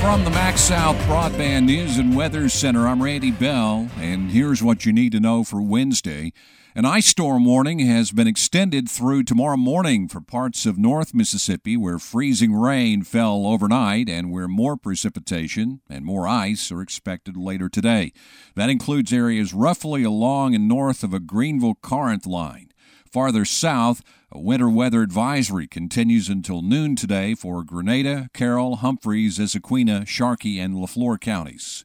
From 0.00 0.24
the 0.24 0.30
MaxxSouth 0.30 0.98
Broadband 1.02 1.66
News 1.66 1.98
and 1.98 2.16
Weather 2.16 2.48
Center, 2.48 2.88
I'm 2.88 3.02
Randy 3.02 3.30
Bell, 3.30 3.90
and 3.98 4.30
here's 4.30 4.62
what 4.62 4.86
you 4.86 4.94
need 4.94 5.12
to 5.12 5.20
know 5.20 5.44
for 5.44 5.60
Wednesday. 5.60 6.32
An 6.74 6.86
ice 6.86 7.06
storm 7.06 7.44
warning 7.44 7.80
has 7.80 8.10
been 8.10 8.26
extended 8.26 8.88
through 8.88 9.24
tomorrow 9.24 9.58
morning 9.58 10.08
for 10.08 10.22
parts 10.22 10.64
of 10.64 10.78
North 10.78 11.12
Mississippi 11.12 11.76
where 11.76 11.98
freezing 11.98 12.54
rain 12.54 13.02
fell 13.02 13.46
overnight 13.46 14.08
and 14.08 14.32
where 14.32 14.48
more 14.48 14.78
precipitation 14.78 15.82
and 15.90 16.06
more 16.06 16.26
ice 16.26 16.72
are 16.72 16.80
expected 16.80 17.36
later 17.36 17.68
today. 17.68 18.14
That 18.56 18.70
includes 18.70 19.12
areas 19.12 19.52
roughly 19.52 20.02
along 20.02 20.54
and 20.54 20.66
north 20.66 21.04
of 21.04 21.12
a 21.12 21.20
Greenville 21.20 21.76
Corinth 21.82 22.24
line. 22.26 22.69
Farther 23.10 23.44
south, 23.44 24.02
a 24.30 24.38
winter 24.38 24.68
weather 24.68 25.02
advisory 25.02 25.66
continues 25.66 26.28
until 26.28 26.62
noon 26.62 26.94
today 26.94 27.34
for 27.34 27.64
Grenada, 27.64 28.30
Carroll, 28.32 28.76
Humphreys, 28.76 29.36
Issaquena, 29.36 30.06
Sharkey, 30.06 30.60
and 30.60 30.76
Leflore 30.76 31.18
counties. 31.18 31.84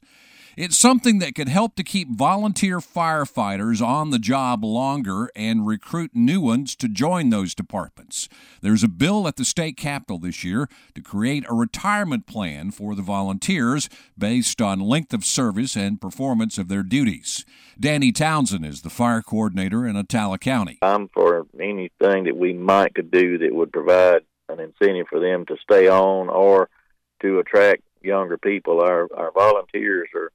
It's 0.56 0.78
something 0.78 1.18
that 1.20 1.34
could 1.34 1.50
help 1.50 1.76
to 1.76 1.84
keep 1.84 2.12
volunteer 2.12 2.78
firefighters 2.78 3.86
on 3.86 4.12
the 4.12 4.20
job 4.20 4.64
longer 4.64 5.32
and 5.36 5.66
recruit 5.66 6.12
new 6.14 6.40
ones 6.40 6.76
to 6.78 6.88
join 6.88 7.30
those 7.30 7.56
departments. 7.56 8.30
There's 8.62 8.84
a 8.84 8.88
bill 8.88 9.28
at 9.28 9.36
the 9.36 9.44
state 9.44 9.76
capitol 9.76 10.20
this 10.20 10.44
year 10.44 10.70
to 10.94 11.02
create 11.02 11.44
a 11.50 11.56
retirement 11.56 12.28
plan 12.28 12.70
for 12.70 12.94
the 12.94 13.02
volunteers 13.02 13.90
based 14.18 14.62
on 14.62 14.80
length 14.80 15.14
of 15.14 15.26
service 15.26 15.76
and 15.76 16.00
performance 16.00 16.60
of 16.60 16.68
their 16.68 16.84
duties. 16.84 17.44
Danny 17.80 18.12
Townsend 18.12 18.66
is 18.66 18.82
the 18.82 18.90
fire 18.90 19.22
coordinator 19.22 19.86
in 19.86 19.96
Attala 19.96 20.40
County. 20.40 20.80
I'm 20.82 21.10
for 21.10 21.46
anything 21.60 22.26
that 22.26 22.38
we 22.38 22.54
might 22.54 22.96
could 22.96 23.12
do 23.12 23.38
that 23.40 23.54
would 23.54 23.74
provide 23.74 24.22
an 24.50 24.60
incentive 24.60 25.08
for 25.10 25.20
them 25.20 25.46
to 25.48 25.58
stay 25.62 25.88
on 25.88 26.30
or 26.30 26.70
to 27.22 27.40
attract 27.40 27.82
younger 28.02 28.38
people. 28.38 28.82
Our 28.82 29.08
our 29.16 29.32
volunteers 29.32 30.10
are 30.16 30.32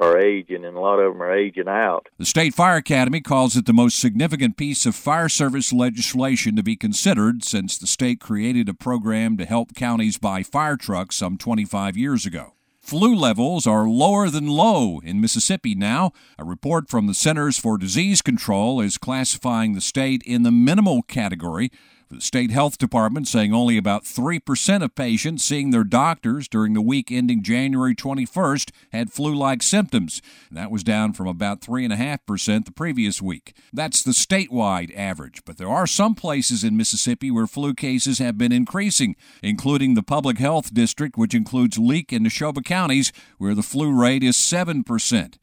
are 0.00 0.18
aging, 0.18 0.64
and 0.64 0.76
a 0.76 0.80
lot 0.80 1.00
of 1.00 1.12
them 1.12 1.22
are 1.22 1.36
aging 1.36 1.68
out. 1.68 2.06
The 2.18 2.24
State 2.24 2.54
Fire 2.54 2.76
Academy 2.76 3.20
calls 3.20 3.56
it 3.56 3.66
the 3.66 3.72
most 3.72 3.98
significant 3.98 4.56
piece 4.56 4.86
of 4.86 4.94
fire 4.94 5.28
service 5.28 5.72
legislation 5.72 6.54
to 6.56 6.62
be 6.62 6.76
considered 6.76 7.42
since 7.44 7.76
the 7.76 7.86
state 7.88 8.20
created 8.20 8.68
a 8.68 8.74
program 8.74 9.36
to 9.38 9.44
help 9.44 9.74
counties 9.74 10.16
buy 10.16 10.44
fire 10.44 10.76
trucks 10.76 11.16
some 11.16 11.36
25 11.36 11.96
years 11.96 12.24
ago. 12.24 12.54
Flu 12.88 13.14
levels 13.14 13.66
are 13.66 13.86
lower 13.86 14.30
than 14.30 14.46
low 14.46 15.00
in 15.00 15.20
Mississippi 15.20 15.74
now. 15.74 16.10
A 16.38 16.44
report 16.44 16.88
from 16.88 17.06
the 17.06 17.12
Centers 17.12 17.58
for 17.58 17.76
Disease 17.76 18.22
Control 18.22 18.80
is 18.80 18.96
classifying 18.96 19.74
the 19.74 19.82
state 19.82 20.22
in 20.22 20.42
the 20.42 20.50
minimal 20.50 21.02
category 21.02 21.70
state 22.18 22.50
health 22.50 22.78
department 22.78 23.28
saying 23.28 23.52
only 23.52 23.76
about 23.76 24.04
3% 24.04 24.82
of 24.82 24.94
patients 24.94 25.44
seeing 25.44 25.70
their 25.70 25.84
doctors 25.84 26.48
during 26.48 26.74
the 26.74 26.80
week 26.80 27.12
ending 27.12 27.42
January 27.42 27.94
21st 27.94 28.70
had 28.92 29.12
flu 29.12 29.34
like 29.34 29.62
symptoms. 29.62 30.22
That 30.50 30.70
was 30.70 30.82
down 30.82 31.12
from 31.12 31.26
about 31.26 31.60
3.5% 31.60 32.64
the 32.64 32.72
previous 32.72 33.22
week. 33.22 33.54
That's 33.72 34.02
the 34.02 34.12
statewide 34.12 34.96
average, 34.96 35.44
but 35.44 35.58
there 35.58 35.68
are 35.68 35.86
some 35.86 36.14
places 36.14 36.64
in 36.64 36.76
Mississippi 36.76 37.30
where 37.30 37.46
flu 37.46 37.74
cases 37.74 38.18
have 38.18 38.38
been 38.38 38.52
increasing, 38.52 39.14
including 39.42 39.94
the 39.94 40.02
Public 40.02 40.38
Health 40.38 40.72
District, 40.72 41.16
which 41.16 41.34
includes 41.34 41.78
Leake 41.78 42.12
and 42.12 42.26
Neshoba 42.26 42.64
counties, 42.64 43.12
where 43.38 43.54
the 43.54 43.62
flu 43.62 43.92
rate 43.92 44.22
is 44.22 44.36
7%. 44.36 45.38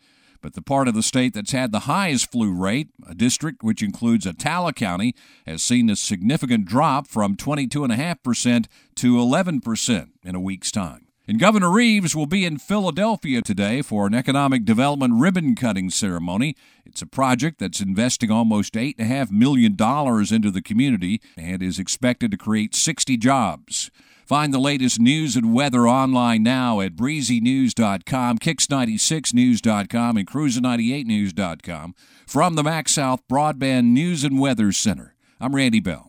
But 0.45 0.53
the 0.53 0.61
part 0.61 0.87
of 0.87 0.93
the 0.93 1.01
state 1.01 1.33
that's 1.33 1.53
had 1.53 1.71
the 1.71 1.89
highest 1.89 2.31
flu 2.31 2.53
rate, 2.53 2.89
a 3.09 3.15
district 3.15 3.63
which 3.63 3.81
includes 3.81 4.27
Attala 4.27 4.75
County, 4.75 5.15
has 5.47 5.63
seen 5.63 5.89
a 5.89 5.95
significant 5.95 6.67
drop 6.67 7.07
from 7.07 7.35
22.5% 7.35 8.67
to 8.93 9.15
11% 9.15 10.09
in 10.23 10.35
a 10.35 10.39
week's 10.39 10.71
time. 10.71 11.07
And 11.27 11.39
Governor 11.39 11.71
Reeves 11.71 12.15
will 12.15 12.27
be 12.27 12.45
in 12.45 12.59
Philadelphia 12.59 13.41
today 13.41 13.81
for 13.81 14.05
an 14.05 14.13
economic 14.13 14.65
development 14.65 15.15
ribbon 15.15 15.55
cutting 15.55 15.89
ceremony. 15.89 16.55
It's 16.85 17.01
a 17.01 17.07
project 17.07 17.57
that's 17.57 17.81
investing 17.81 18.29
almost 18.29 18.75
$8.5 18.75 19.31
million 19.31 19.71
into 19.71 20.51
the 20.51 20.61
community 20.63 21.21
and 21.35 21.63
is 21.63 21.79
expected 21.79 22.29
to 22.29 22.37
create 22.37 22.75
60 22.75 23.17
jobs. 23.17 23.89
Find 24.25 24.51
the 24.51 24.59
latest 24.59 24.99
news 24.99 25.35
and 25.35 25.53
weather 25.53 25.87
online 25.87 26.41
now 26.41 26.81
at 26.81 26.95
breezynews.com, 26.95 28.39
kicks96news.com, 28.39 30.17
and 30.17 30.27
cruiser98news.com. 30.27 31.95
From 32.25 32.55
the 32.55 32.63
MaxxSouth 32.63 33.19
Broadband 33.31 33.85
News 33.85 34.23
and 34.23 34.39
Weather 34.39 34.71
Center, 34.71 35.13
I'm 35.39 35.55
Randy 35.55 35.79
Bell. 35.79 36.03